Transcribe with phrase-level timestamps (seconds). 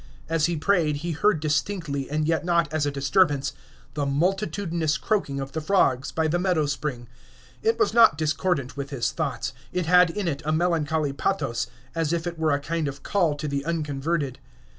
[0.27, 3.53] As he prayed he heard distinctly, and yet not as a disturbance,
[3.93, 7.07] the multitudinous croaking of the frogs by the meadow spring.
[7.61, 12.13] It was not discordant with his thoughts; it had in it a melancholy pathos, as
[12.13, 14.39] if it were a kind of call to the unconverted.